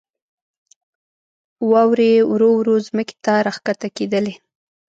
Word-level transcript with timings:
واورې 1.71 2.13
ورو 2.31 2.49
ورو 2.59 2.75
ځمکې 2.87 3.15
ته 3.25 3.33
راکښته 3.45 3.87
کېدلې. 3.97 4.33